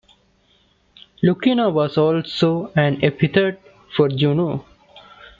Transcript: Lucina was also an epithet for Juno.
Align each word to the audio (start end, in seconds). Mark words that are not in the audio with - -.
Lucina 1.21 1.69
was 1.69 1.95
also 1.95 2.71
an 2.75 3.03
epithet 3.05 3.61
for 3.95 4.09
Juno. 4.09 4.65